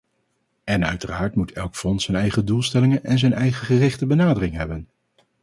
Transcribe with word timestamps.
En 0.63 0.85
uiteraard 0.85 1.35
moet 1.35 1.51
elk 1.51 1.75
fonds 1.75 2.05
zijn 2.05 2.17
eigen 2.17 2.45
doelstellingen 2.45 3.03
en 3.03 3.19
zijn 3.19 3.33
eigen 3.33 3.65
gerichte 3.65 4.05
benadering 4.05 4.55
hebben. 4.55 4.87